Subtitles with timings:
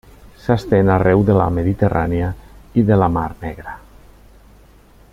[0.45, 2.31] S'estén arreu de la Mediterrània
[2.83, 3.79] i de la Mar Negra.